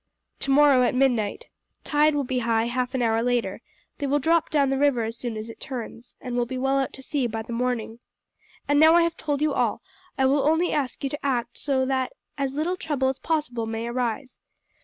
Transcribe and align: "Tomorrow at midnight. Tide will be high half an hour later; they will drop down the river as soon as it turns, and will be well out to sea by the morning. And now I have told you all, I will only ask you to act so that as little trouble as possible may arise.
"Tomorrow 0.39 0.81
at 0.81 0.95
midnight. 0.95 1.45
Tide 1.83 2.15
will 2.15 2.23
be 2.23 2.39
high 2.39 2.65
half 2.65 2.95
an 2.95 3.03
hour 3.03 3.21
later; 3.21 3.61
they 3.99 4.07
will 4.07 4.17
drop 4.17 4.49
down 4.49 4.71
the 4.71 4.77
river 4.79 5.03
as 5.03 5.15
soon 5.15 5.37
as 5.37 5.47
it 5.47 5.59
turns, 5.59 6.15
and 6.19 6.35
will 6.35 6.47
be 6.47 6.57
well 6.57 6.79
out 6.79 6.91
to 6.93 7.03
sea 7.03 7.27
by 7.27 7.43
the 7.43 7.53
morning. 7.53 7.99
And 8.67 8.79
now 8.79 8.95
I 8.95 9.03
have 9.03 9.15
told 9.15 9.43
you 9.43 9.53
all, 9.53 9.83
I 10.17 10.25
will 10.25 10.41
only 10.41 10.71
ask 10.73 11.03
you 11.03 11.09
to 11.11 11.23
act 11.23 11.59
so 11.59 11.85
that 11.85 12.13
as 12.35 12.55
little 12.55 12.77
trouble 12.77 13.09
as 13.09 13.19
possible 13.19 13.67
may 13.67 13.85
arise. 13.85 14.39